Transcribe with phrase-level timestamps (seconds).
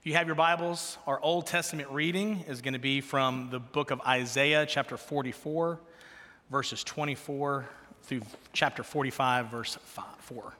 [0.00, 3.58] If you have your Bibles, our Old Testament reading is going to be from the
[3.58, 5.78] book of Isaiah, chapter 44,
[6.50, 7.68] verses 24
[8.04, 8.22] through
[8.54, 9.76] chapter 45, verse
[10.20, 10.54] 4.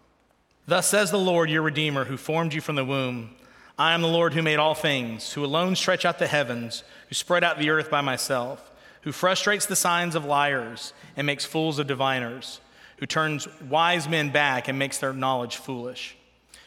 [0.67, 3.31] Thus says the Lord, your Redeemer, who formed you from the womb
[3.79, 7.15] I am the Lord who made all things, who alone stretch out the heavens, who
[7.15, 8.71] spread out the earth by myself,
[9.05, 12.61] who frustrates the signs of liars and makes fools of diviners,
[12.99, 16.19] who turns wise men back and makes their knowledge foolish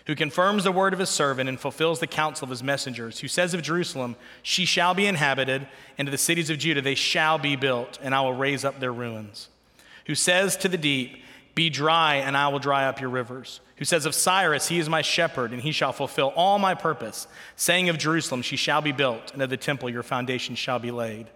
[0.06, 3.28] who confirms the word of his servant and fulfills the counsel of his messengers, who
[3.28, 7.38] says of Jerusalem, She shall be inhabited, and to the cities of Judah they shall
[7.38, 9.50] be built, and I will raise up their ruins.
[10.08, 11.24] Who says to the deep,
[11.56, 13.62] Be dry, and I will dry up your rivers.
[13.78, 17.28] Who says of Cyrus, He is my shepherd, and he shall fulfill all my purpose,
[17.56, 20.92] saying of Jerusalem, She shall be built, and of the temple your foundation shall be
[20.92, 21.28] laid.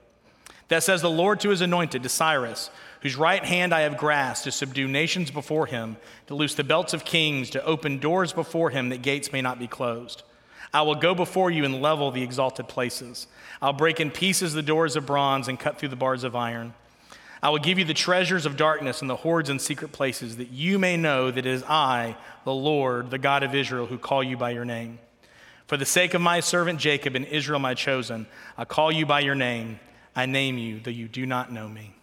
[0.67, 2.69] That says the Lord to his anointed, to Cyrus,
[3.01, 5.97] whose right hand I have grasped to subdue nations before him,
[6.27, 9.59] to loose the belts of kings, to open doors before him that gates may not
[9.59, 10.23] be closed.
[10.73, 13.27] I will go before you and level the exalted places.
[13.61, 16.73] I'll break in pieces the doors of bronze and cut through the bars of iron.
[17.41, 20.49] I will give you the treasures of darkness and the hoards in secret places, that
[20.49, 24.23] you may know that it is I, the Lord, the God of Israel, who call
[24.23, 24.99] you by your name.
[25.67, 28.25] For the sake of my servant Jacob and Israel, my chosen,
[28.57, 29.79] I call you by your name.
[30.15, 31.96] I name you, though you do not know me.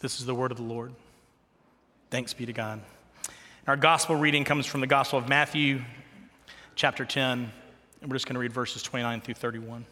[0.00, 0.92] This is the word of the Lord.
[2.10, 2.80] Thanks be to God.
[3.66, 5.82] Our gospel reading comes from the Gospel of Matthew,
[6.76, 7.50] chapter 10,
[8.00, 9.84] and we're just going to read verses 29 through 31.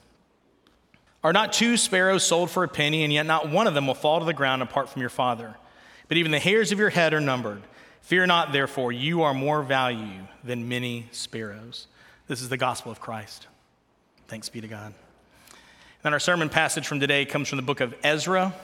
[1.24, 3.94] Are not two sparrows sold for a penny, and yet not one of them will
[3.96, 5.56] fall to the ground apart from your Father?
[6.06, 7.62] But even the hairs of your head are numbered.
[8.02, 11.88] Fear not, therefore, you are more value than many sparrows.
[12.28, 13.48] This is the gospel of Christ.
[14.28, 14.94] Thanks be to God.
[16.04, 18.54] And our sermon passage from today comes from the book of Ezra.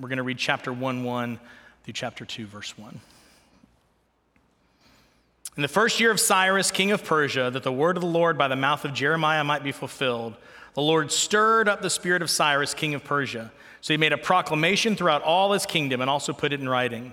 [0.00, 1.40] We're going to read chapter 1 1
[1.84, 3.00] through chapter 2, verse 1.
[5.56, 8.38] In the first year of Cyrus, king of Persia, that the word of the Lord
[8.38, 10.36] by the mouth of Jeremiah might be fulfilled,
[10.72, 13.52] the Lord stirred up the spirit of Cyrus, king of Persia.
[13.82, 17.12] So he made a proclamation throughout all his kingdom and also put it in writing.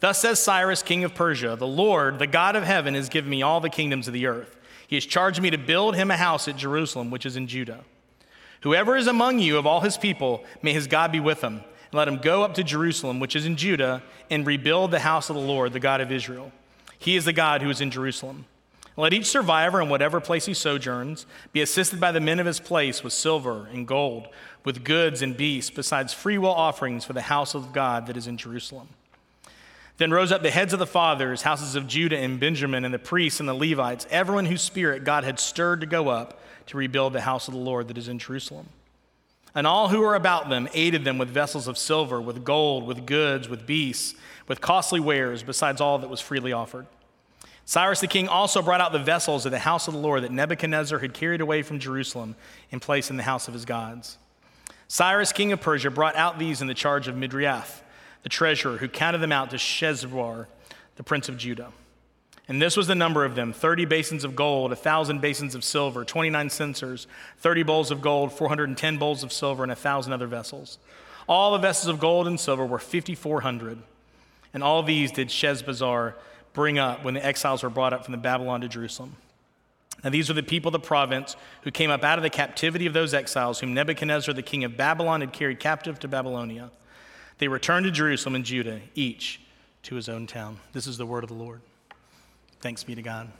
[0.00, 3.40] Thus says Cyrus, king of Persia The Lord, the God of heaven, has given me
[3.40, 4.54] all the kingdoms of the earth.
[4.86, 7.84] He has charged me to build him a house at Jerusalem, which is in Judah.
[8.62, 11.98] Whoever is among you of all his people, may his God be with him and
[11.98, 15.36] let him go up to Jerusalem, which is in Judah, and rebuild the house of
[15.36, 16.52] the Lord, the God of Israel.
[16.98, 18.46] He is the God who is in Jerusalem.
[18.96, 22.58] Let each survivor in whatever place he sojourns be assisted by the men of his
[22.58, 24.26] place with silver and gold,
[24.64, 28.36] with goods and beasts, besides freewill offerings for the house of God that is in
[28.36, 28.88] Jerusalem.
[29.98, 32.98] Then rose up the heads of the fathers, houses of Judah and Benjamin, and the
[32.98, 37.12] priests and the Levites, everyone whose spirit God had stirred to go up to rebuild
[37.12, 38.68] the house of the Lord that is in Jerusalem.
[39.58, 43.04] And all who were about them aided them with vessels of silver, with gold, with
[43.04, 44.14] goods, with beasts,
[44.46, 46.86] with costly wares, besides all that was freely offered.
[47.64, 50.30] Cyrus the king also brought out the vessels of the house of the Lord that
[50.30, 52.36] Nebuchadnezzar had carried away from Jerusalem
[52.70, 54.16] and placed in the house of his gods.
[54.86, 57.82] Cyrus, king of Persia, brought out these in the charge of Mithredath,
[58.22, 60.46] the treasurer, who counted them out to Sheshbazzar,
[60.94, 61.72] the prince of Judah.
[62.48, 66.04] And this was the number of them 30 basins of gold, 1,000 basins of silver,
[66.04, 67.06] 29 censers,
[67.38, 70.78] 30 bowls of gold, 410 bowls of silver, and 1,000 other vessels.
[71.28, 73.78] All the vessels of gold and silver were 5,400.
[74.54, 76.14] And all these did Sheshbazzar
[76.54, 79.16] bring up when the exiles were brought up from the Babylon to Jerusalem.
[80.02, 82.86] Now, these are the people of the province who came up out of the captivity
[82.86, 86.70] of those exiles, whom Nebuchadnezzar, the king of Babylon, had carried captive to Babylonia.
[87.38, 89.40] They returned to Jerusalem and Judah, each
[89.82, 90.60] to his own town.
[90.72, 91.60] This is the word of the Lord.
[92.60, 93.30] Thanks be to God.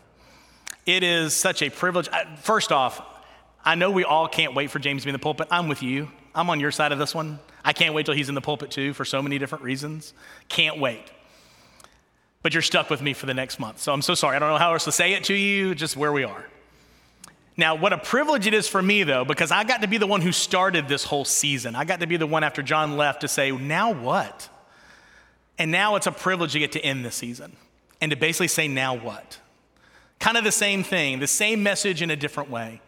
[0.86, 2.08] It is such a privilege.
[2.42, 3.02] First off,
[3.64, 5.48] I know we all can't wait for James to be in the pulpit.
[5.50, 6.10] I'm with you.
[6.34, 7.40] I'm on your side of this one.
[7.64, 10.14] I can't wait till he's in the pulpit too for so many different reasons.
[10.48, 11.04] Can't wait.
[12.42, 13.80] But you're stuck with me for the next month.
[13.80, 14.36] So I'm so sorry.
[14.36, 16.46] I don't know how else to say it to you, just where we are.
[17.56, 20.06] Now, what a privilege it is for me, though, because I got to be the
[20.06, 21.74] one who started this whole season.
[21.74, 24.48] I got to be the one after John left to say, now what?
[25.58, 27.56] And now it's a privilege to get to end the season
[28.00, 29.38] and to basically say, now what?
[30.18, 32.80] Kind of the same thing, the same message in a different way.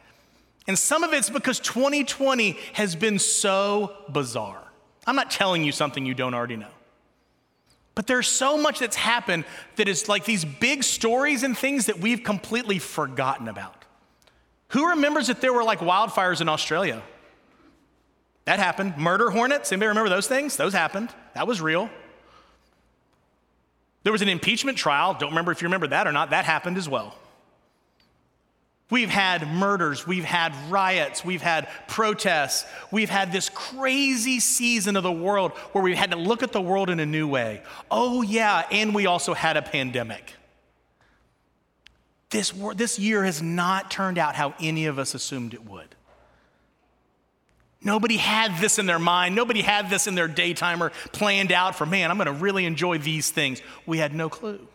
[0.66, 4.62] And some of it's because 2020 has been so bizarre.
[5.06, 6.68] I'm not telling you something you don't already know.
[7.94, 9.44] But there's so much that's happened
[9.76, 13.84] that is like these big stories and things that we've completely forgotten about.
[14.68, 17.02] Who remembers that there were like wildfires in Australia?
[18.44, 18.96] That happened.
[18.96, 20.56] Murder hornets, anybody remember those things?
[20.56, 21.10] Those happened.
[21.34, 21.90] That was real.
[24.02, 25.14] There was an impeachment trial.
[25.14, 26.30] Don't remember if you remember that or not.
[26.30, 27.14] That happened as well.
[28.88, 35.04] We've had murders, we've had riots, we've had protests, we've had this crazy season of
[35.04, 37.62] the world where we've had to look at the world in a new way.
[37.88, 40.34] Oh, yeah, and we also had a pandemic.
[42.30, 45.94] this, this year has not turned out how any of us assumed it would.
[47.82, 49.34] Nobody had this in their mind.
[49.34, 52.98] Nobody had this in their daytimer planned out for, man, I'm going to really enjoy
[52.98, 53.62] these things.
[53.86, 54.66] We had no clue.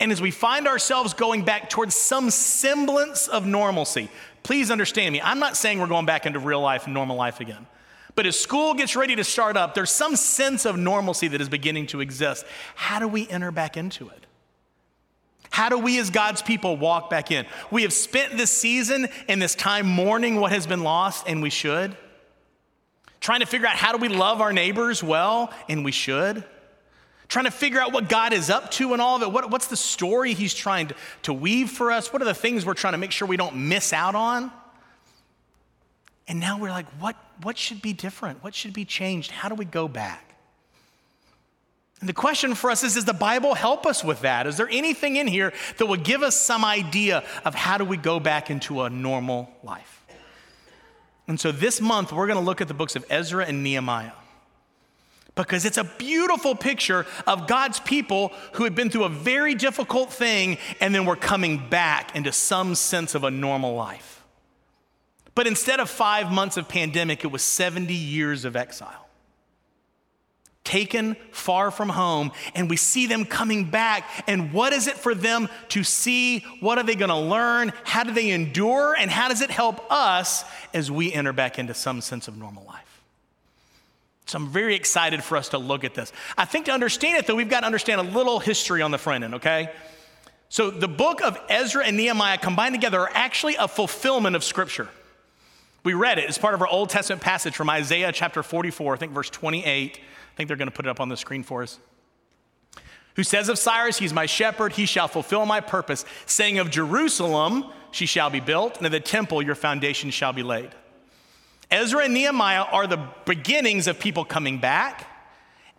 [0.00, 4.08] And as we find ourselves going back towards some semblance of normalcy,
[4.42, 5.20] please understand me.
[5.20, 7.66] I'm not saying we're going back into real life and normal life again.
[8.14, 11.48] But as school gets ready to start up, there's some sense of normalcy that is
[11.48, 12.44] beginning to exist.
[12.74, 14.26] How do we enter back into it?
[15.52, 17.44] How do we as God's people walk back in?
[17.70, 21.50] We have spent this season and this time mourning what has been lost, and we
[21.50, 21.94] should.
[23.20, 26.42] Trying to figure out how do we love our neighbors well, and we should.
[27.28, 29.30] Trying to figure out what God is up to and all of it.
[29.30, 30.94] What, what's the story He's trying to,
[31.24, 32.14] to weave for us?
[32.14, 34.50] What are the things we're trying to make sure we don't miss out on?
[36.26, 38.42] And now we're like, what, what should be different?
[38.42, 39.30] What should be changed?
[39.30, 40.31] How do we go back?
[42.02, 44.48] And the question for us is Does the Bible help us with that?
[44.48, 47.96] Is there anything in here that will give us some idea of how do we
[47.96, 50.04] go back into a normal life?
[51.28, 54.10] And so this month, we're going to look at the books of Ezra and Nehemiah
[55.36, 60.12] because it's a beautiful picture of God's people who had been through a very difficult
[60.12, 64.24] thing and then were coming back into some sense of a normal life.
[65.36, 69.06] But instead of five months of pandemic, it was 70 years of exile
[70.72, 74.08] taken far from home, and we see them coming back.
[74.26, 76.38] And what is it for them to see?
[76.60, 77.74] What are they going to learn?
[77.84, 78.96] How do they endure?
[78.98, 82.64] And how does it help us as we enter back into some sense of normal
[82.64, 83.02] life?
[84.24, 86.10] So I'm very excited for us to look at this.
[86.38, 88.98] I think to understand it, though, we've got to understand a little history on the
[88.98, 89.70] front end, okay?
[90.48, 94.88] So the book of Ezra and Nehemiah combined together are actually a fulfillment of Scripture.
[95.84, 98.96] We read it as part of our Old Testament passage from Isaiah chapter 44, I
[98.96, 100.00] think verse 28
[100.32, 101.78] I think they're going to put it up on the screen for us.
[103.16, 107.66] Who says of Cyrus, He's my shepherd, he shall fulfill my purpose, saying of Jerusalem,
[107.90, 110.70] she shall be built, and of the temple, your foundation shall be laid.
[111.70, 115.06] Ezra and Nehemiah are the beginnings of people coming back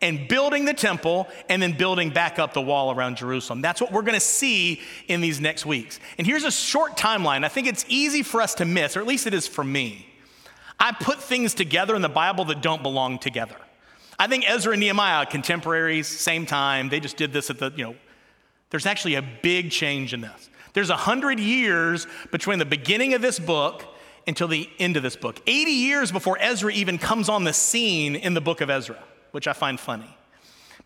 [0.02, 3.62] and building the temple and then building back up the wall around Jerusalem.
[3.62, 6.00] That's what we're going to see in these next weeks.
[6.18, 7.46] And here's a short timeline.
[7.46, 10.08] I think it's easy for us to miss, or at least it is for me.
[10.80, 13.56] I put things together in the Bible that don't belong together.
[14.20, 17.84] I think Ezra and Nehemiah, contemporaries, same time, they just did this at the, you
[17.84, 17.96] know,
[18.70, 20.50] there's actually a big change in this.
[20.74, 23.86] There's a hundred years between the beginning of this book
[24.26, 25.42] until the end of this book.
[25.46, 29.02] 80 years before Ezra even comes on the scene in the book of Ezra,
[29.32, 30.18] which I find funny.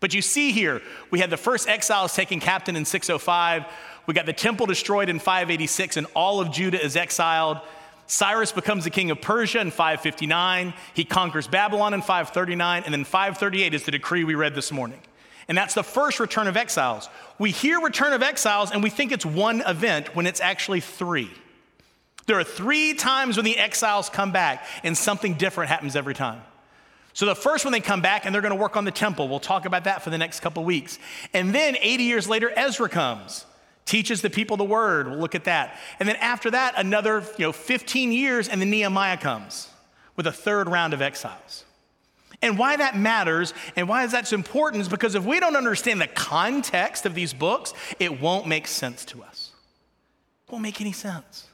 [0.00, 3.64] But you see here, we had the first exiles taken captain in 605.
[4.06, 7.58] We got the temple destroyed in 586, and all of Judah is exiled.
[8.08, 10.72] Cyrus becomes the king of Persia in 559.
[10.94, 12.82] He conquers Babylon in 539.
[12.84, 14.98] And then 538 is the decree we read this morning.
[15.46, 17.08] And that's the first return of exiles.
[17.38, 21.30] We hear return of exiles and we think it's one event when it's actually three.
[22.26, 26.42] There are three times when the exiles come back and something different happens every time.
[27.12, 29.28] So the first one they come back and they're going to work on the temple.
[29.28, 30.98] We'll talk about that for the next couple weeks.
[31.34, 33.44] And then 80 years later Ezra comes
[33.88, 35.08] teaches the people the word.
[35.08, 35.78] We'll look at that.
[35.98, 39.68] And then after that, another you know, 15 years, and then Nehemiah comes
[40.14, 41.64] with a third round of exiles.
[42.40, 46.06] And why that matters and why that's important is because if we don't understand the
[46.06, 49.50] context of these books, it won't make sense to us.
[50.46, 51.48] It won't make any sense.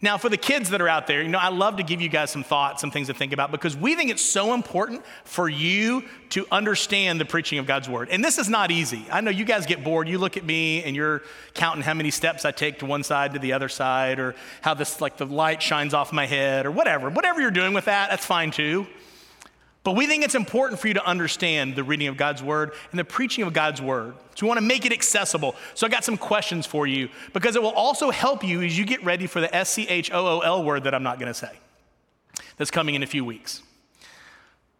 [0.00, 2.08] Now, for the kids that are out there, you know, I love to give you
[2.08, 5.48] guys some thoughts, some things to think about because we think it's so important for
[5.48, 8.08] you to understand the preaching of God's word.
[8.08, 9.04] And this is not easy.
[9.10, 10.08] I know you guys get bored.
[10.08, 11.22] You look at me and you're
[11.54, 14.74] counting how many steps I take to one side to the other side or how
[14.74, 17.10] this, like, the light shines off my head or whatever.
[17.10, 18.86] Whatever you're doing with that, that's fine too.
[19.84, 22.98] But we think it's important for you to understand the reading of God's word and
[22.98, 24.14] the preaching of God's word.
[24.34, 25.54] So we want to make it accessible.
[25.74, 28.84] So I got some questions for you because it will also help you as you
[28.84, 31.32] get ready for the S C H O O L word that I'm not going
[31.32, 31.52] to say.
[32.56, 33.62] That's coming in a few weeks.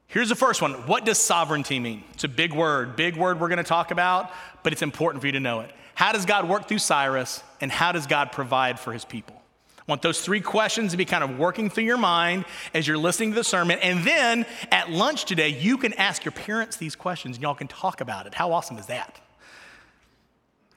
[0.09, 0.73] Here's the first one.
[0.87, 2.03] What does sovereignty mean?
[2.15, 4.31] It's a big word, big word we're going to talk about,
[4.63, 5.71] but it's important for you to know it.
[5.95, 9.41] How does God work through Cyrus and how does God provide for his people?
[9.89, 13.31] Want those three questions to be kind of working through your mind as you're listening
[13.31, 13.79] to the sermon.
[13.81, 17.69] And then at lunch today, you can ask your parents these questions and y'all can
[17.69, 18.35] talk about it.
[18.35, 19.19] How awesome is that?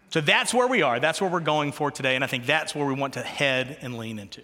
[0.10, 1.00] So that's where we are.
[1.00, 2.16] That's where we're going for today.
[2.16, 4.42] And I think that's where we want to head and lean into.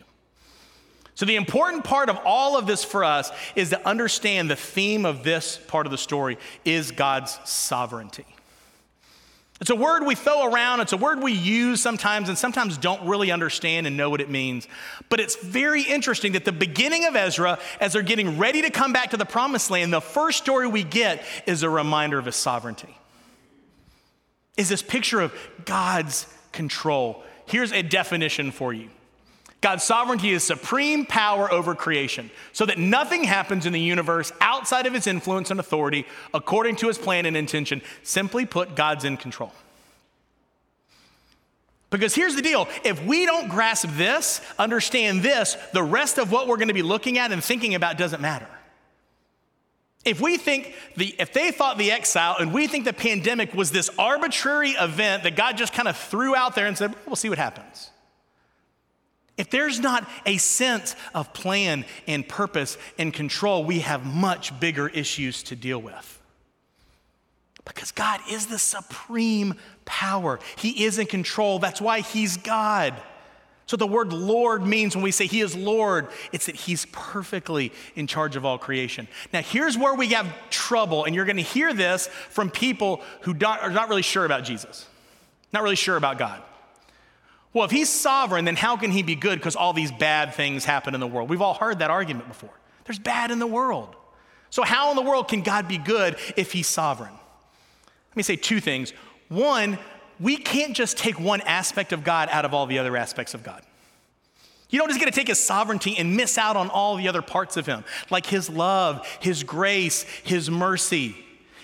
[1.15, 5.03] So, the important part of all of this for us is to understand the theme
[5.03, 8.27] of this part of the story is God's sovereignty.
[9.60, 13.08] It's a word we throw around, it's a word we use sometimes and sometimes don't
[13.08, 14.68] really understand and know what it means.
[15.10, 18.94] But it's very interesting that the beginning of Ezra, as they're getting ready to come
[18.94, 22.36] back to the promised land, the first story we get is a reminder of his
[22.36, 22.96] sovereignty.
[24.58, 25.34] is this picture of
[25.66, 27.24] God's control.
[27.48, 28.90] Here's a definition for you
[29.60, 34.86] God's sovereignty is supreme power over creation, so that nothing happens in the universe outside
[34.86, 37.82] of his influence and authority according to his plan and intention.
[38.04, 39.52] Simply put, God's in control.
[41.90, 46.48] Because here's the deal if we don't grasp this, understand this, the rest of what
[46.48, 48.48] we're going to be looking at and thinking about doesn't matter.
[50.06, 53.72] If we think the, if they thought the exile and we think the pandemic was
[53.72, 57.30] this arbitrary event that God just kind of threw out there and said, we'll see
[57.30, 57.90] what happens.
[59.38, 64.88] If there's not a sense of plan and purpose and control, we have much bigger
[64.89, 66.13] issues to deal with.
[67.63, 71.60] Because God is the supreme power, He is in control.
[71.60, 72.96] That's why He's God.
[73.67, 77.74] So, the word Lord means when we say He is Lord, it's that He's perfectly
[77.96, 79.10] in charge of all creation.
[79.34, 83.34] Now, here's where we have trouble, and you're going to hear this from people who
[83.34, 84.88] are not really sure about Jesus,
[85.51, 86.41] not really sure about God.
[87.58, 90.64] Well, if He's sovereign, then how can He be good because all these bad things
[90.64, 91.28] happen in the world?
[91.28, 92.52] We've all heard that argument before.
[92.86, 93.96] There's bad in the world.
[94.52, 97.14] So, how in the world can God be good if He's sovereign?
[98.12, 98.94] Let me say two things.
[99.30, 99.80] One,
[100.20, 103.42] we can't just take one aspect of God out of all the other aspects of
[103.42, 103.64] God.
[104.70, 107.24] You don't just get to take his sovereignty and miss out on all the other
[107.24, 111.16] parts of him, like his love, his grace, his mercy,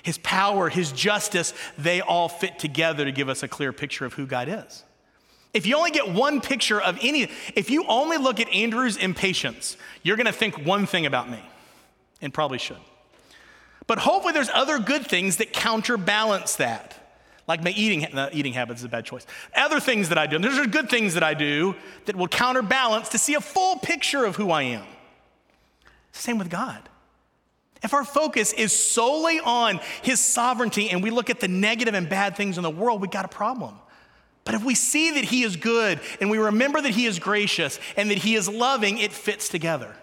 [0.01, 1.53] his power, his justice.
[1.77, 4.83] They all fit together to give us a clear picture of who God is.
[5.53, 9.77] If you only get one picture of any, if you only look at Andrew's impatience,
[10.01, 11.39] you're gonna think one thing about me,
[12.21, 12.77] and probably should.
[13.85, 17.03] But hopefully, there's other good things that counterbalance that
[17.47, 19.25] like my eating, no, eating habits is a bad choice.
[19.55, 23.17] Other things that I do, there's good things that I do that will counterbalance to
[23.17, 24.85] see a full picture of who I am.
[26.13, 26.87] Same with God.
[27.83, 32.07] If our focus is solely on His sovereignty and we look at the negative and
[32.07, 33.75] bad things in the world, we got a problem.
[34.45, 37.79] But if we see that He is good and we remember that He is gracious
[37.95, 39.95] and that He is loving, it fits together.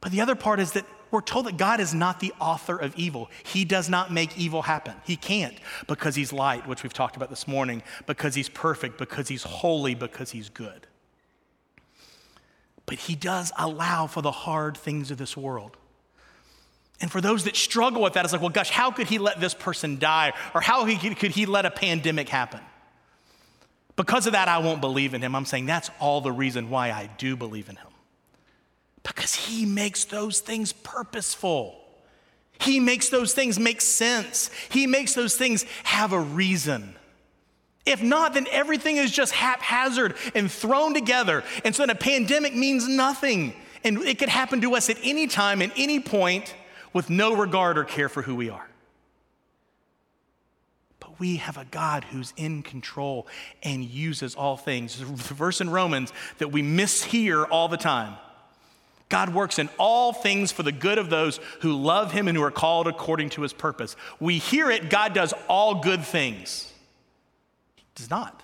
[0.00, 2.94] But the other part is that we're told that God is not the author of
[2.96, 3.30] evil.
[3.44, 4.94] He does not make evil happen.
[5.04, 5.54] He can't
[5.86, 9.94] because He's light, which we've talked about this morning, because He's perfect, because He's holy,
[9.94, 10.86] because He's good.
[12.86, 15.76] But He does allow for the hard things of this world.
[17.00, 19.40] And for those that struggle with that, it's like, well, gosh, how could He let
[19.40, 20.32] this person die?
[20.54, 22.60] Or how could He let a pandemic happen?
[23.96, 25.34] Because of that, I won't believe in Him.
[25.34, 27.86] I'm saying that's all the reason why I do believe in Him.
[29.02, 31.80] Because He makes those things purposeful.
[32.58, 34.50] He makes those things make sense.
[34.70, 36.94] He makes those things have a reason.
[37.84, 41.44] If not, then everything is just haphazard and thrown together.
[41.64, 43.54] And so then a pandemic means nothing.
[43.84, 46.54] And it could happen to us at any time, at any point,
[46.92, 48.65] with no regard or care for who we are.
[51.18, 53.26] We have a God who's in control
[53.62, 54.98] and uses all things.
[54.98, 58.16] The verse in Romans that we mishear all the time.
[59.08, 62.42] God works in all things for the good of those who love him and who
[62.42, 63.94] are called according to his purpose.
[64.18, 66.72] We hear it, God does all good things.
[67.76, 68.42] He does not.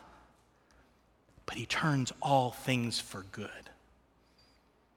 [1.46, 3.50] But he turns all things for good.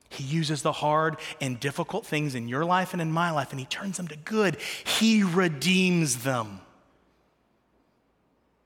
[0.10, 3.60] He uses the hard and difficult things in your life and in my life, and
[3.60, 4.58] he turns them to good.
[4.86, 6.62] He redeems them.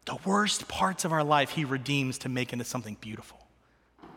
[0.10, 3.38] The worst parts of our life, he redeems to make into something beautiful.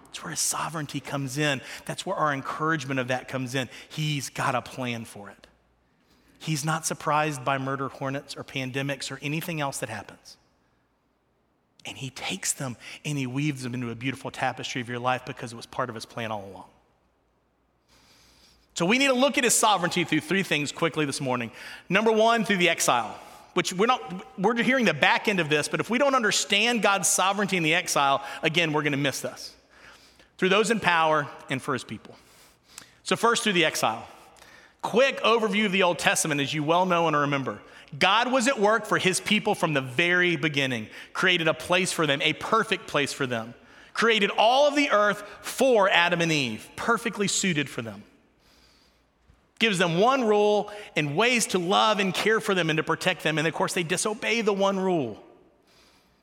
[0.07, 1.61] That's where his sovereignty comes in.
[1.85, 3.69] That's where our encouragement of that comes in.
[3.91, 5.47] He's got a plan for it.
[6.39, 10.39] He's not surprised by murder hornets or pandemics or anything else that happens.
[11.85, 15.27] And he takes them and he weaves them into a beautiful tapestry of your life
[15.27, 16.71] because it was part of his plan all along.
[18.73, 21.51] So we need to look at his sovereignty through three things quickly this morning.
[21.91, 23.21] Number one, through the exile,
[23.55, 26.83] which we're not, we're hearing the back end of this, but if we don't understand
[26.83, 29.55] God's sovereignty in the exile, again, we're going to miss this
[30.39, 32.17] through those in power and for his people.
[33.05, 34.07] So, first, through the exile.
[34.81, 37.61] Quick overview of the Old Testament, as you well know and remember.
[37.99, 42.07] God was at work for his people from the very beginning, created a place for
[42.07, 43.55] them, a perfect place for them,
[43.93, 48.03] created all of the earth for Adam and Eve, perfectly suited for them.
[49.63, 53.23] Gives them one rule and ways to love and care for them and to protect
[53.23, 53.39] them.
[53.39, 55.23] And of course, they disobey the one rule.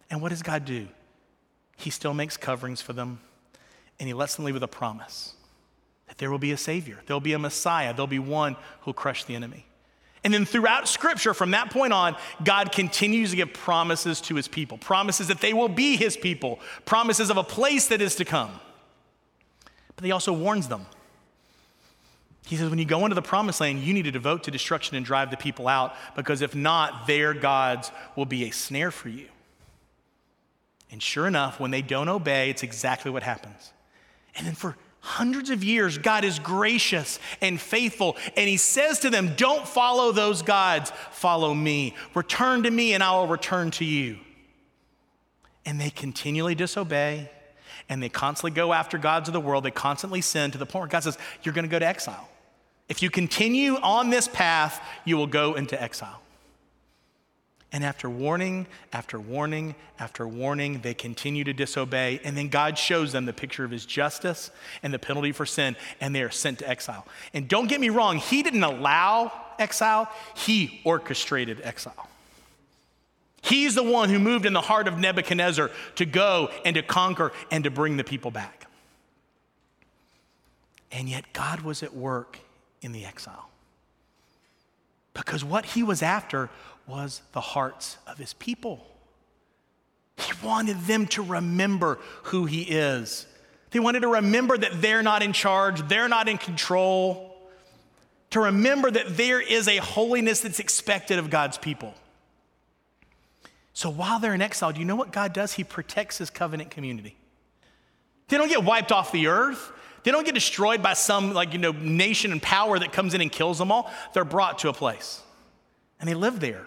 [0.10, 0.90] And what does God do?
[1.78, 3.22] He still makes coverings for them,
[3.98, 5.36] and he lets them leave with a promise
[6.08, 9.24] that there will be a Savior, there'll be a Messiah, there'll be one who'll crush
[9.24, 9.66] the enemy.
[10.26, 14.50] And then throughout Scripture, from that point on, God continues to give promises to his
[14.50, 18.26] people promises that they will be his people, promises of a place that is to
[18.26, 18.52] come.
[19.96, 20.88] But he also warns them.
[22.50, 24.98] He says, when you go into the promised land, you need to devote to destruction
[24.98, 29.08] and drive the people out, because if not, their gods will be a snare for
[29.08, 29.28] you.
[30.90, 33.72] And sure enough, when they don't obey, it's exactly what happens.
[34.36, 39.12] And then for hundreds of years, God is gracious and faithful, and He says to
[39.12, 41.94] them, Don't follow those gods, follow me.
[42.16, 44.18] Return to me, and I will return to you.
[45.68, 47.30] And they continually disobey,
[47.90, 49.66] and they constantly go after gods of the world.
[49.66, 52.28] They constantly sin to the point where God says, You're going to go to exile.
[52.90, 56.22] If you continue on this path, you will go into exile.
[57.72, 62.20] And after warning, after warning, after warning, they continue to disobey.
[62.24, 64.50] And then God shows them the picture of his justice
[64.82, 67.06] and the penalty for sin, and they are sent to exile.
[67.32, 72.10] And don't get me wrong, he didn't allow exile, he orchestrated exile.
[73.44, 77.32] He's the one who moved in the heart of Nebuchadnezzar to go and to conquer
[77.52, 78.66] and to bring the people back.
[80.92, 82.40] And yet, God was at work
[82.82, 83.50] in the exile.
[85.14, 86.50] Because what he was after
[86.88, 88.86] was the hearts of his people.
[90.18, 93.26] He wanted them to remember who he is.
[93.72, 97.38] He wanted to remember that they're not in charge, they're not in control,
[98.32, 101.94] to remember that there is a holiness that's expected of God's people.
[103.74, 105.54] So while they're in exile, do you know what God does?
[105.54, 107.16] He protects his covenant community.
[108.28, 109.72] They don't get wiped off the earth.
[110.04, 113.22] They don't get destroyed by some like you know nation and power that comes in
[113.22, 113.92] and kills them all.
[114.14, 115.22] They're brought to a place.
[116.00, 116.66] And they live there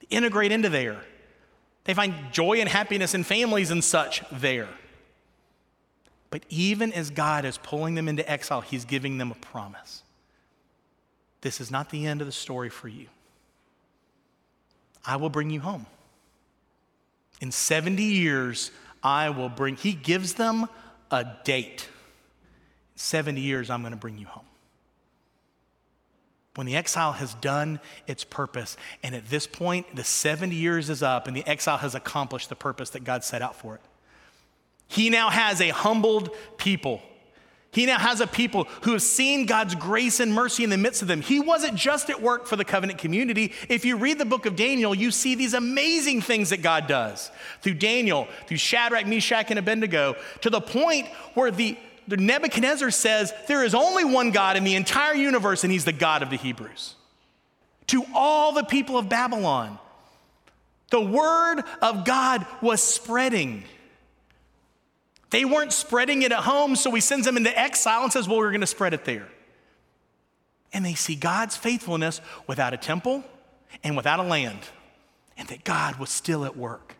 [0.00, 1.00] They integrate into there.
[1.84, 4.68] They find joy and happiness in families and such there.
[6.30, 10.02] But even as God is pulling them into exile, He's giving them a promise.
[11.40, 13.08] This is not the end of the story for you.
[15.04, 15.86] I will bring you home.
[17.40, 18.70] In 70 years,
[19.02, 20.68] I will bring, He gives them
[21.10, 21.88] a date.
[23.02, 24.44] In 70 years, I'm going to bring you home
[26.54, 31.02] when the exile has done its purpose, and at this point, the 70 years is
[31.02, 33.80] up, and the exile has accomplished the purpose that God set out for it.
[34.86, 37.02] He now has a humbled people.
[37.72, 41.02] He now has a people who have seen God's grace and mercy in the midst
[41.02, 41.22] of them.
[41.22, 43.52] He wasn't just at work for the covenant community.
[43.68, 47.32] If you read the book of Daniel, you see these amazing things that God does
[47.62, 51.76] through Daniel, through Shadrach, Meshach, and Abednego, to the point where the
[52.08, 56.22] Nebuchadnezzar says there is only one God in the entire universe, and he's the God
[56.22, 56.94] of the Hebrews.
[57.88, 59.78] To all the people of Babylon,
[60.90, 63.64] the word of God was spreading.
[65.30, 68.38] They weren't spreading it at home, so he sends them into exile and says, Well,
[68.38, 69.28] we're going to spread it there.
[70.72, 73.24] And they see God's faithfulness without a temple
[73.82, 74.60] and without a land,
[75.36, 76.96] and that God was still at work.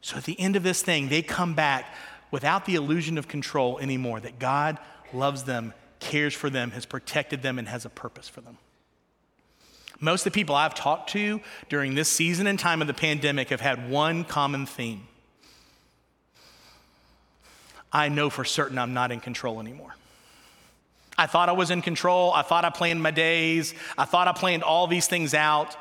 [0.00, 1.94] So at the end of this thing, they come back
[2.30, 4.78] without the illusion of control anymore, that God
[5.12, 8.58] loves them, cares for them, has protected them, and has a purpose for them.
[10.00, 13.48] Most of the people I've talked to during this season and time of the pandemic
[13.48, 15.08] have had one common theme.
[17.92, 19.94] I know for certain I'm not in control anymore.
[21.16, 22.32] I thought I was in control.
[22.32, 23.74] I thought I planned my days.
[23.96, 25.76] I thought I planned all these things out.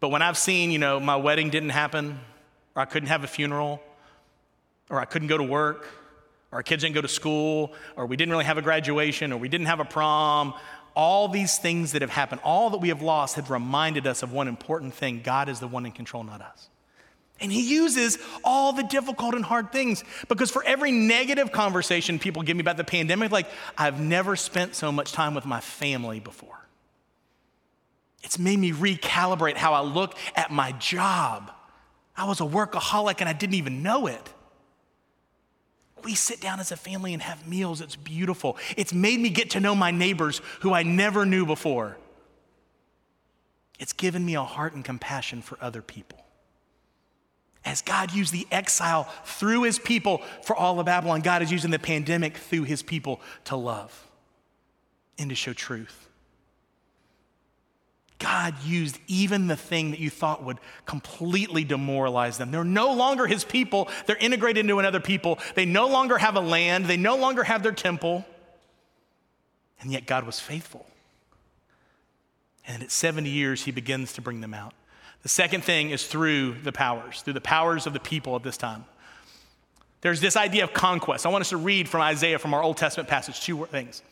[0.00, 2.20] But when I've seen, you know, my wedding didn't happen,
[2.76, 3.80] or I couldn't have a funeral,
[4.90, 5.86] or I couldn't go to work,
[6.52, 9.38] or our kids didn't go to school, or we didn't really have a graduation, or
[9.38, 10.54] we didn't have a prom.
[10.94, 14.32] All these things that have happened, all that we have lost, have reminded us of
[14.32, 16.68] one important thing God is the one in control, not us.
[17.40, 22.42] And he uses all the difficult and hard things because for every negative conversation people
[22.42, 26.20] give me about the pandemic, like, I've never spent so much time with my family
[26.20, 26.64] before.
[28.22, 31.50] It's made me recalibrate how I look at my job.
[32.16, 34.32] I was a workaholic and I didn't even know it
[36.04, 37.80] we sit down as a family and have meals.
[37.80, 38.56] It's beautiful.
[38.76, 41.96] It's made me get to know my neighbors who I never knew before.
[43.78, 46.24] It's given me a heart and compassion for other people.
[47.64, 51.70] As God used the exile through his people for all of Babylon, God is using
[51.70, 54.06] the pandemic through his people to love
[55.18, 56.08] and to show truth.
[58.18, 62.50] God used even the thing that you thought would completely demoralize them.
[62.50, 65.38] They're no longer his people, they're integrated into another people.
[65.54, 68.24] They no longer have a land, they no longer have their temple.
[69.80, 70.86] And yet God was faithful.
[72.66, 74.72] And at 70 years, he begins to bring them out.
[75.22, 78.56] The second thing is through the powers, through the powers of the people at this
[78.56, 78.84] time.
[80.00, 81.26] There's this idea of conquest.
[81.26, 84.02] I want us to read from Isaiah from our Old Testament passage two things.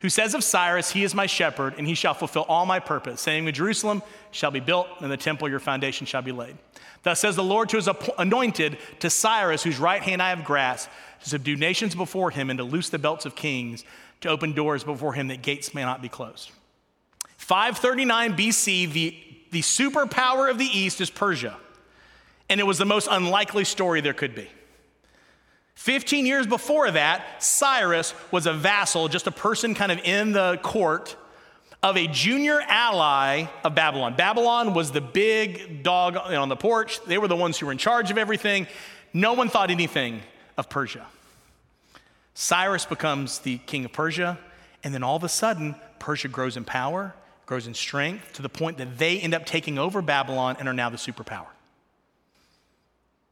[0.00, 3.20] Who says of Cyrus, He is my shepherd, and he shall fulfill all my purpose,
[3.20, 6.56] saying, The Jerusalem shall be built, and the temple your foundation shall be laid.
[7.02, 10.92] Thus says the Lord to his anointed, to Cyrus, whose right hand I have grasped,
[11.22, 13.84] to subdue nations before him, and to loose the belts of kings,
[14.20, 16.50] to open doors before him that gates may not be closed.
[17.36, 19.16] 539 BC, the,
[19.50, 21.56] the superpower of the East is Persia,
[22.48, 24.48] and it was the most unlikely story there could be.
[25.78, 30.58] 15 years before that, Cyrus was a vassal, just a person kind of in the
[30.60, 31.14] court
[31.84, 34.16] of a junior ally of Babylon.
[34.16, 37.78] Babylon was the big dog on the porch, they were the ones who were in
[37.78, 38.66] charge of everything.
[39.12, 40.20] No one thought anything
[40.56, 41.06] of Persia.
[42.34, 44.36] Cyrus becomes the king of Persia,
[44.82, 47.14] and then all of a sudden, Persia grows in power,
[47.46, 50.74] grows in strength to the point that they end up taking over Babylon and are
[50.74, 51.46] now the superpower.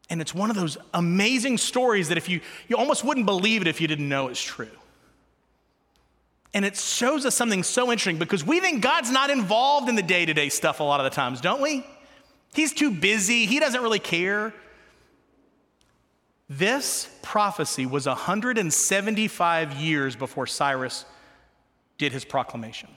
[0.09, 3.67] And it's one of those amazing stories that if you, you almost wouldn't believe it
[3.67, 4.69] if you didn't know it's true.
[6.53, 10.01] And it shows us something so interesting because we think God's not involved in the
[10.01, 11.85] day to day stuff a lot of the times, don't we?
[12.53, 14.53] He's too busy, He doesn't really care.
[16.49, 21.05] This prophecy was 175 years before Cyrus
[21.97, 22.89] did his proclamation.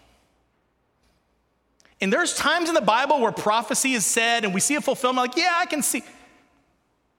[2.00, 5.28] And there's times in the Bible where prophecy is said and we see a fulfillment,
[5.28, 6.02] like, yeah, I can see.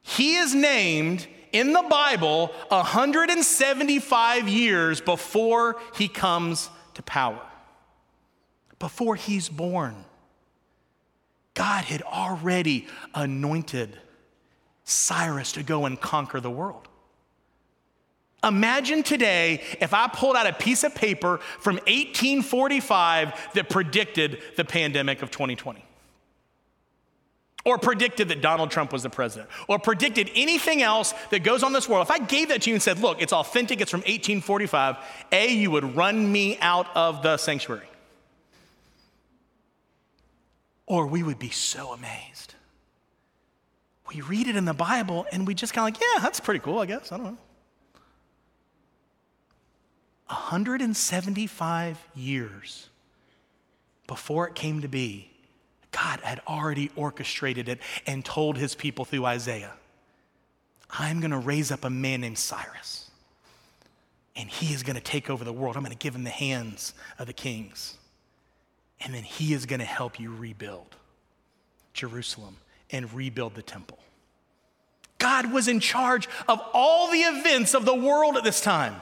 [0.02, 7.42] He is named in the Bible 175 years before he comes to power,
[8.80, 10.06] before he's born.
[11.54, 13.98] God had already anointed
[14.84, 16.88] Cyrus to go and conquer the world.
[18.44, 24.66] Imagine today if I pulled out a piece of paper from 1845 that predicted the
[24.66, 25.86] pandemic of 2020
[27.64, 31.74] or predicted that Donald Trump was the president, or predicted anything else that goes on
[31.74, 34.02] this world, if I gave that to you and said, look, it's authentic, it's from
[34.02, 34.98] 1845,
[35.32, 37.88] A, you would run me out of the sanctuary.
[40.86, 42.56] Or we would be so amazed.
[44.14, 46.60] We read it in the Bible and we just kind of like, yeah, that's pretty
[46.60, 47.12] cool, I guess.
[47.12, 47.38] I don't know.
[50.28, 52.90] 175 years
[54.08, 55.31] before it came to be,
[55.92, 59.74] God had already orchestrated it and told his people through Isaiah
[60.90, 63.10] I'm going to raise up a man named Cyrus,
[64.36, 65.78] and he is going to take over the world.
[65.78, 67.98] I'm going to give him the hands of the kings,
[69.00, 70.96] and then he is going to help you rebuild
[71.94, 72.58] Jerusalem
[72.92, 74.00] and rebuild the temple.
[75.18, 78.96] God was in charge of all the events of the world at this time.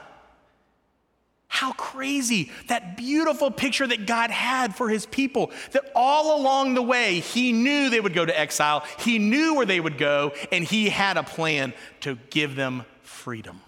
[1.52, 6.82] How crazy that beautiful picture that God had for his people, that all along the
[6.82, 10.64] way, he knew they would go to exile, he knew where they would go, and
[10.64, 13.62] he had a plan to give them freedom.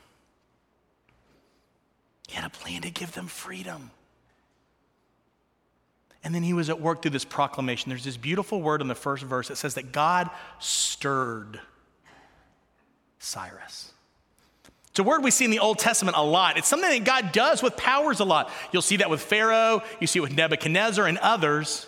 [2.28, 3.90] He had a plan to give them freedom.
[6.24, 7.90] And then he was at work through this proclamation.
[7.90, 11.60] There's this beautiful word in the first verse that says that God stirred
[13.18, 13.91] Cyrus.
[14.92, 16.58] It's a word we see in the Old Testament a lot.
[16.58, 18.52] It's something that God does with powers a lot.
[18.74, 21.88] You'll see that with Pharaoh, you see it with Nebuchadnezzar and others.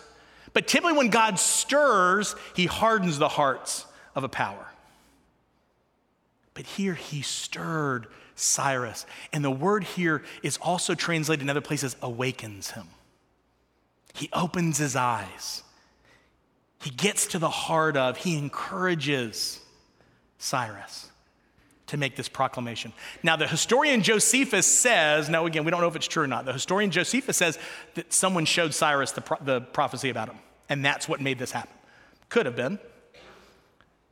[0.54, 4.66] But typically, when God stirs, he hardens the hearts of a power.
[6.54, 9.04] But here, he stirred Cyrus.
[9.34, 12.86] And the word here is also translated in other places awakens him.
[14.14, 15.62] He opens his eyes.
[16.80, 19.60] He gets to the heart of, he encourages
[20.38, 21.10] Cyrus
[21.86, 22.92] to make this proclamation.
[23.22, 26.46] Now, the historian Josephus says, now again, we don't know if it's true or not.
[26.46, 27.58] The historian Josephus says
[27.94, 31.52] that someone showed Cyrus the, pro- the prophecy about him, and that's what made this
[31.52, 31.74] happen.
[32.28, 32.78] Could have been.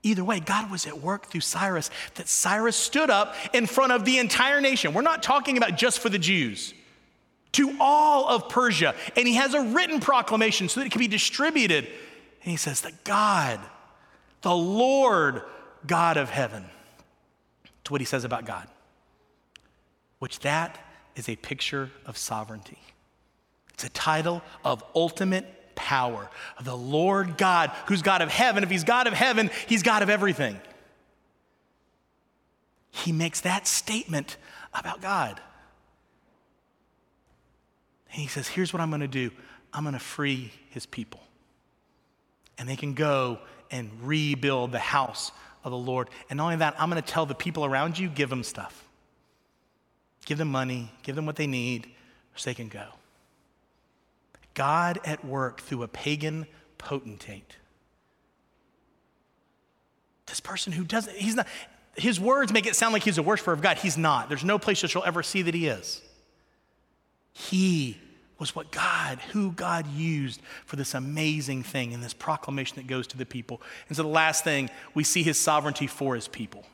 [0.02, 4.04] Either way, God was at work through Cyrus, that Cyrus stood up in front of
[4.04, 4.94] the entire nation.
[4.94, 6.74] We're not talking about just for the Jews,
[7.52, 8.94] to all of Persia.
[9.16, 11.84] And he has a written proclamation so that it can be distributed.
[11.84, 13.60] And he says, The God,
[14.42, 15.42] the Lord
[15.86, 16.64] God of heaven
[17.84, 18.66] to what he says about God,
[20.18, 20.78] which that
[21.16, 22.78] is a picture of sovereignty.
[23.74, 26.30] It's a title of ultimate power.
[26.58, 28.62] Of the Lord God, who's God of heaven.
[28.62, 30.60] If he's God of heaven, he's God of everything.
[32.90, 34.36] He makes that statement
[34.74, 35.40] about God.
[38.12, 39.30] And he says, Here's what I'm going to do
[39.72, 41.20] I'm going to free his people.
[42.58, 43.38] And they can go
[43.70, 45.32] and rebuild the house
[45.64, 46.08] of the Lord.
[46.28, 48.88] And not only that, I'm going to tell the people around you give them stuff.
[50.24, 51.88] Give them money, give them what they need,
[52.36, 52.86] so they can go.
[54.54, 56.46] God at work through a pagan
[56.78, 57.56] potentate.
[60.26, 61.46] This person who doesn't, he's not,
[61.96, 63.78] his words make it sound like he's a worshiper of God.
[63.78, 64.28] He's not.
[64.28, 66.00] There's no place that you'll ever see that he is.
[67.32, 67.98] He
[68.42, 73.06] was what God, who God used for this amazing thing and this proclamation that goes
[73.06, 73.62] to the people.
[73.86, 76.64] And so the last thing, we see his sovereignty for his people.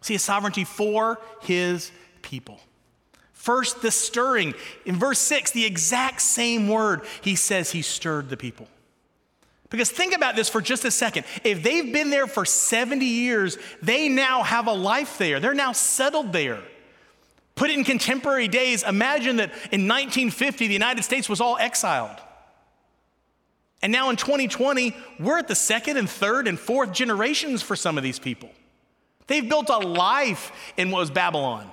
[0.00, 1.90] See his sovereignty for his
[2.22, 2.60] people.
[3.32, 4.54] First, the stirring.
[4.86, 8.68] In verse 6, the exact same word, he says he stirred the people.
[9.70, 11.24] Because think about this for just a second.
[11.42, 15.40] If they've been there for 70 years, they now have a life there.
[15.40, 16.62] They're now settled there.
[17.60, 22.16] Put it in contemporary days, imagine that in 1950, the United States was all exiled.
[23.82, 27.98] And now in 2020, we're at the second and third and fourth generations for some
[27.98, 28.48] of these people.
[29.26, 31.70] They've built a life in what was Babylon.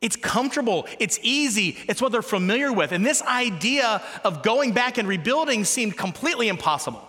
[0.00, 2.92] It's comfortable, it's easy, it's what they're familiar with.
[2.92, 7.04] And this idea of going back and rebuilding seemed completely impossible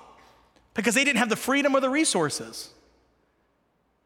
[0.74, 2.72] because they didn't have the freedom or the resources.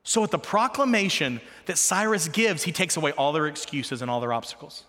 [0.07, 4.21] So, with the proclamation that Cyrus gives, he takes away all their excuses and all
[4.21, 4.83] their obstacles.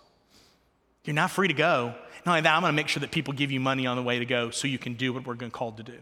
[1.05, 1.95] You're not free to go.
[2.23, 4.03] Not only that, I'm going to make sure that people give you money on the
[4.03, 5.97] way to go so you can do what we're going to called to do.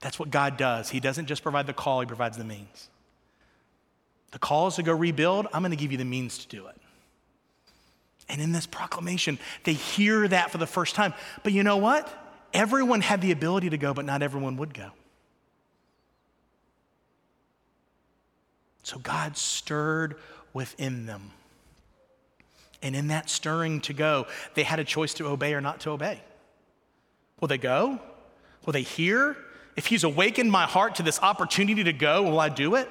[0.00, 0.90] That's what God does.
[0.90, 2.90] He doesn't just provide the call, He provides the means.
[4.32, 6.66] The call is to go rebuild, I'm going to give you the means to do
[6.66, 6.76] it.
[8.28, 11.14] And in this proclamation, they hear that for the first time.
[11.42, 12.12] But you know what?
[12.52, 14.90] Everyone had the ability to go, but not everyone would go.
[18.82, 20.16] So God stirred
[20.52, 21.32] within them.
[22.82, 25.90] And in that stirring to go, they had a choice to obey or not to
[25.90, 26.20] obey.
[27.40, 27.98] Will they go?
[28.64, 29.36] Will they hear?
[29.76, 32.88] If He's awakened my heart to this opportunity to go, will I do it?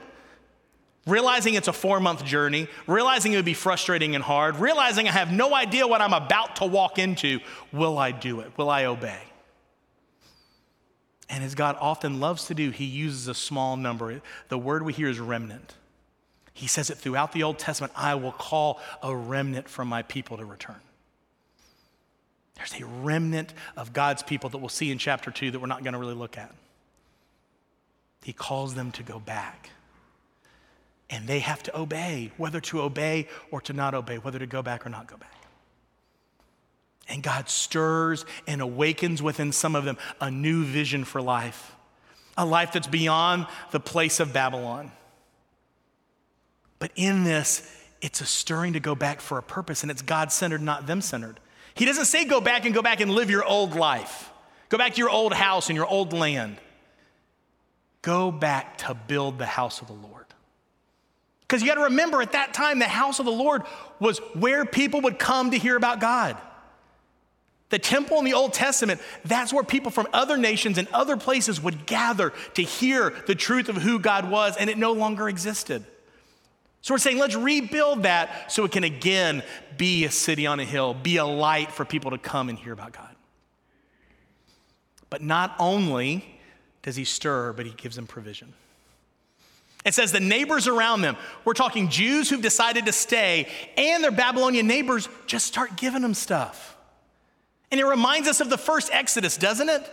[1.06, 5.12] Realizing it's a four month journey, realizing it would be frustrating and hard, realizing I
[5.12, 7.40] have no idea what I'm about to walk into,
[7.72, 8.52] will I do it?
[8.58, 9.20] Will I obey?
[11.30, 14.22] And as God often loves to do, He uses a small number.
[14.48, 15.76] The word we hear is remnant.
[16.54, 20.38] He says it throughout the Old Testament I will call a remnant from my people
[20.38, 20.82] to return.
[22.56, 25.84] There's a remnant of God's people that we'll see in chapter 2 that we're not
[25.84, 26.54] going to really look at.
[28.24, 29.70] He calls them to go back.
[31.10, 34.62] And they have to obey, whether to obey or to not obey, whether to go
[34.62, 35.39] back or not go back.
[37.10, 41.76] And God stirs and awakens within some of them a new vision for life,
[42.38, 44.92] a life that's beyond the place of Babylon.
[46.78, 50.32] But in this, it's a stirring to go back for a purpose, and it's God
[50.32, 51.40] centered, not them centered.
[51.74, 54.32] He doesn't say go back and go back and live your old life,
[54.70, 56.58] go back to your old house and your old land.
[58.02, 60.26] Go back to build the house of the Lord.
[61.42, 63.64] Because you got to remember at that time, the house of the Lord
[64.00, 66.38] was where people would come to hear about God.
[67.70, 71.62] The temple in the Old Testament, that's where people from other nations and other places
[71.62, 75.86] would gather to hear the truth of who God was, and it no longer existed.
[76.82, 79.44] So we're saying, let's rebuild that so it can again
[79.78, 82.74] be a city on a hill, be a light for people to come and hear
[82.74, 83.16] about God.
[85.10, 86.40] But not only
[86.82, 88.54] does he stir, but he gives them provision.
[89.86, 94.12] It says the neighbors around them, we're talking Jews who've decided to stay, and their
[94.12, 96.78] Babylonian neighbors just start giving them stuff.
[97.72, 99.90] And it reminds us of the first Exodus, doesn't it?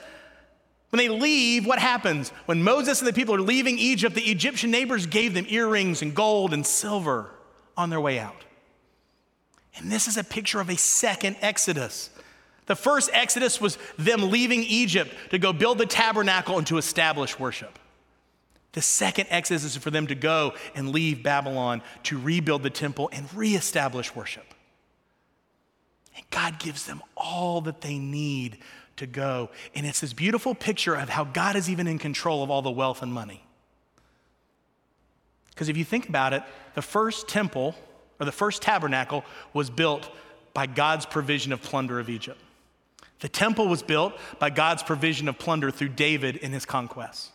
[0.90, 2.30] When they leave, what happens?
[2.46, 6.14] When Moses and the people are leaving Egypt, the Egyptian neighbors gave them earrings and
[6.14, 7.30] gold and silver
[7.76, 8.44] on their way out.
[9.76, 12.10] And this is a picture of a second Exodus.
[12.66, 17.38] The first Exodus was them leaving Egypt to go build the tabernacle and to establish
[17.38, 17.78] worship.
[18.72, 23.08] The second Exodus is for them to go and leave Babylon to rebuild the temple
[23.12, 24.44] and reestablish worship.
[26.16, 28.58] And God gives them all that they need
[28.96, 29.50] to go.
[29.74, 32.70] And it's this beautiful picture of how God is even in control of all the
[32.70, 33.44] wealth and money.
[35.50, 36.42] Because if you think about it,
[36.74, 37.74] the first temple
[38.18, 40.10] or the first tabernacle was built
[40.54, 42.40] by God's provision of plunder of Egypt.
[43.20, 47.30] The temple was built by God's provision of plunder through David in his conquests.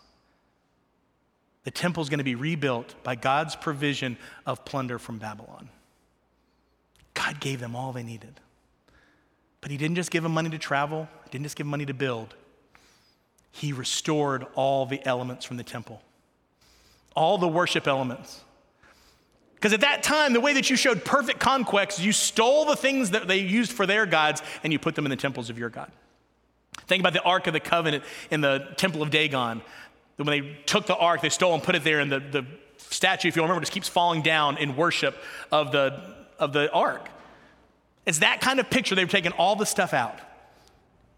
[1.64, 5.70] The temple is going to be rebuilt by God's provision of plunder from Babylon.
[7.14, 8.40] God gave them all they needed.
[9.62, 11.86] But he didn't just give him money to travel, he didn't just give them money
[11.86, 12.36] to build.
[13.52, 16.02] He restored all the elements from the temple,
[17.16, 18.42] all the worship elements.
[19.56, 23.12] Because at that time, the way that you showed perfect conquest, you stole the things
[23.12, 25.70] that they used for their gods and you put them in the temples of your
[25.70, 25.92] God.
[26.88, 29.62] Think about the Ark of the Covenant in the Temple of Dagon.
[30.16, 32.46] When they took the Ark, they stole and put it there, and the, the
[32.78, 35.16] statue, if you remember, just keeps falling down in worship
[35.52, 36.02] of the,
[36.40, 37.10] of the Ark.
[38.06, 38.96] It's that kind of picture.
[38.96, 40.20] They've taken all the stuff out.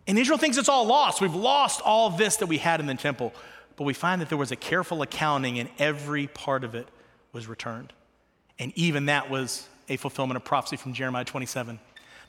[0.05, 1.21] And Israel thinks it's all lost.
[1.21, 3.33] We've lost all this that we had in the temple.
[3.75, 6.87] But we find that there was a careful accounting and every part of it
[7.31, 7.93] was returned.
[8.59, 11.79] And even that was a fulfillment of prophecy from Jeremiah 27.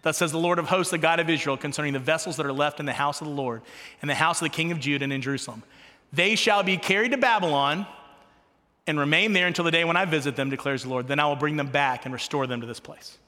[0.02, 2.52] Thus says the Lord of hosts, the God of Israel, concerning the vessels that are
[2.52, 3.62] left in the house of the Lord,
[4.02, 5.62] and the house of the king of Judah and in Jerusalem.
[6.12, 7.86] They shall be carried to Babylon
[8.86, 11.08] and remain there until the day when I visit them, declares the Lord.
[11.08, 13.18] Then I will bring them back and restore them to this place.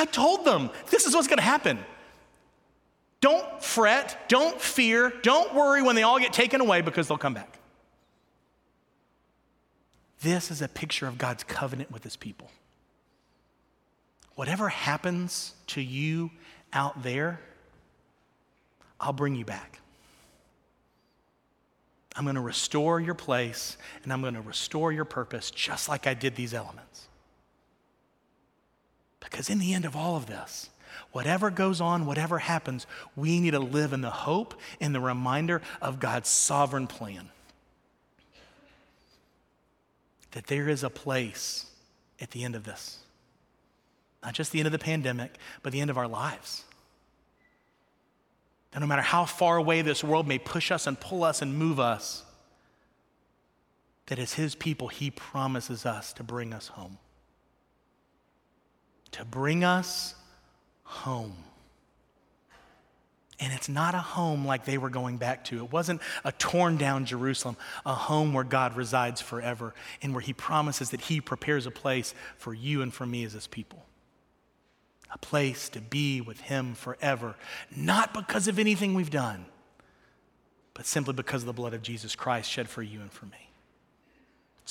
[0.00, 1.78] God told them this is what's going to happen.
[3.20, 7.34] Don't fret, don't fear, don't worry when they all get taken away because they'll come
[7.34, 7.58] back.
[10.22, 12.50] This is a picture of God's covenant with his people.
[14.36, 16.30] Whatever happens to you
[16.72, 17.38] out there,
[18.98, 19.80] I'll bring you back.
[22.16, 26.06] I'm going to restore your place and I'm going to restore your purpose just like
[26.06, 27.09] I did these elements.
[29.20, 30.70] Because in the end of all of this,
[31.12, 35.60] whatever goes on, whatever happens, we need to live in the hope and the reminder
[35.80, 37.28] of God's sovereign plan.
[40.32, 41.66] That there is a place
[42.20, 42.98] at the end of this.
[44.22, 46.64] Not just the end of the pandemic, but the end of our lives.
[48.70, 51.54] That no matter how far away this world may push us and pull us and
[51.54, 52.24] move us,
[54.06, 56.98] that as His people, He promises us to bring us home.
[59.12, 60.14] To bring us
[60.84, 61.36] home.
[63.38, 65.64] And it's not a home like they were going back to.
[65.64, 70.34] It wasn't a torn down Jerusalem, a home where God resides forever and where He
[70.34, 73.84] promises that He prepares a place for you and for me as His people
[75.12, 77.36] a place to be with Him forever,
[77.74, 79.44] not because of anything we've done,
[80.74, 83.49] but simply because of the blood of Jesus Christ shed for you and for me.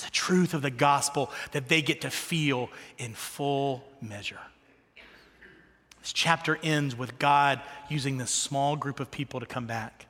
[0.00, 4.40] It's the truth of the gospel that they get to feel in full measure.
[6.00, 7.60] This chapter ends with God
[7.90, 10.06] using this small group of people to come back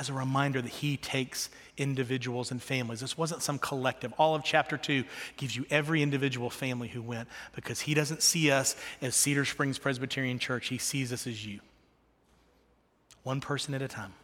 [0.00, 3.00] as a reminder that he takes individuals and families.
[3.00, 4.14] This wasn't some collective.
[4.16, 5.04] All of chapter two
[5.36, 9.78] gives you every individual family who went because he doesn't see us as Cedar Springs
[9.78, 11.60] Presbyterian Church, he sees us as you.
[13.24, 14.14] One person at a time.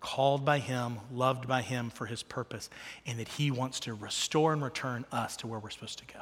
[0.00, 2.70] Called by him, loved by him for his purpose,
[3.06, 6.20] and that he wants to restore and return us to where we're supposed to go.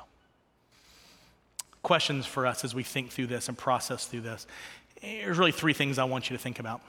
[1.82, 4.46] Questions for us as we think through this and process through this.
[5.02, 6.80] There's really three things I want you to think about.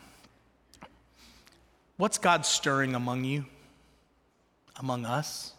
[1.97, 3.45] What's God stirring among you,
[4.77, 5.53] among us?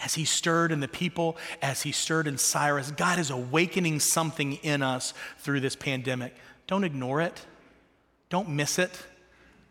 [0.00, 4.54] As he stirred in the people, as he stirred in Cyrus, God is awakening something
[4.54, 6.34] in us through this pandemic.
[6.66, 7.46] Don't ignore it.
[8.28, 8.90] Don't miss it.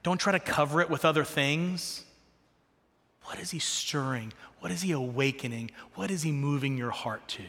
[0.03, 2.03] Don't try to cover it with other things.
[3.23, 4.33] What is he stirring?
[4.59, 5.71] What is he awakening?
[5.95, 7.43] What is he moving your heart to?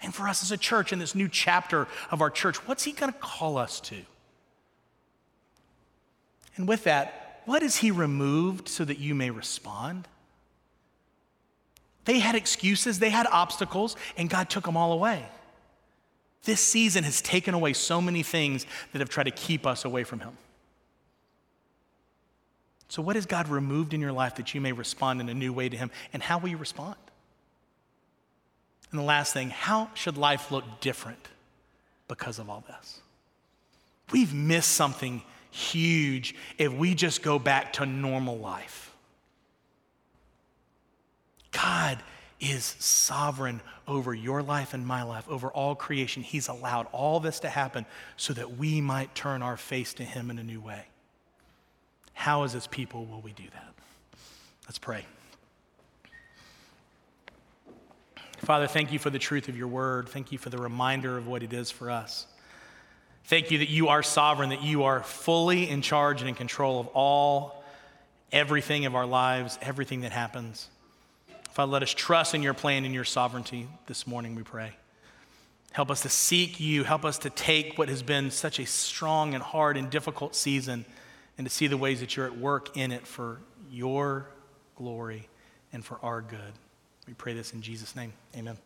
[0.00, 2.92] And for us as a church in this new chapter of our church, what's he
[2.92, 3.96] going to call us to?
[6.56, 10.06] And with that, what has he removed so that you may respond?
[12.04, 15.24] They had excuses, they had obstacles, and God took them all away.
[16.44, 20.04] This season has taken away so many things that have tried to keep us away
[20.04, 20.36] from him.
[22.88, 25.52] So, what has God removed in your life that you may respond in a new
[25.52, 25.90] way to him?
[26.12, 26.96] And how will you respond?
[28.90, 31.28] And the last thing, how should life look different
[32.08, 33.00] because of all this?
[34.10, 38.96] We've missed something huge if we just go back to normal life.
[41.52, 42.02] God
[42.40, 46.22] is sovereign over your life and my life, over all creation.
[46.22, 47.84] He's allowed all this to happen
[48.16, 50.86] so that we might turn our face to Him in a new way.
[52.18, 53.74] How, as His people, will we do that?
[54.66, 55.06] Let's pray.
[58.38, 60.08] Father, thank you for the truth of your word.
[60.08, 62.26] Thank you for the reminder of what it is for us.
[63.26, 66.80] Thank you that you are sovereign, that you are fully in charge and in control
[66.80, 67.62] of all,
[68.32, 70.68] everything of our lives, everything that happens.
[71.52, 74.72] Father, let us trust in your plan and your sovereignty this morning, we pray.
[75.70, 76.82] Help us to seek you.
[76.82, 80.84] Help us to take what has been such a strong and hard and difficult season
[81.38, 84.28] and to see the ways that you're at work in it for your
[84.76, 85.28] glory
[85.72, 86.52] and for our good.
[87.06, 88.12] We pray this in Jesus' name.
[88.36, 88.58] Amen.